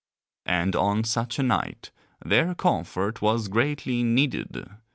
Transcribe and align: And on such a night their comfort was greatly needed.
And 0.47 0.75
on 0.75 1.03
such 1.03 1.37
a 1.37 1.43
night 1.43 1.91
their 2.25 2.55
comfort 2.55 3.21
was 3.21 3.47
greatly 3.47 4.01
needed. 4.01 4.67